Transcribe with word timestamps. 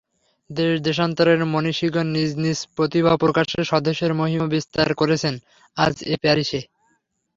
দেশ-দেশান্তরের 0.49 1.39
মনীষিগণ 1.53 2.07
নিজ 2.15 2.31
নিজ 2.43 2.59
প্রতিভাপ্রকাশে 2.77 3.61
স্বদেশের 3.63 4.11
মহিমা 4.13 4.47
বিস্তার 4.47 4.89
করছেন, 4.93 5.33
আজ 5.77 5.95
এ 6.05 6.15
প্যারিসে। 6.23 6.61